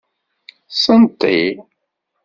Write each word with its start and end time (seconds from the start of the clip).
Senṭi. 0.73 1.39